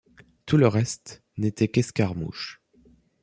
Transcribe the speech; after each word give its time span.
Tout 0.47 0.57
le 0.57 0.67
reste 0.67 1.21
n’était 1.37 1.67
qu’escarmouches. 1.67 2.63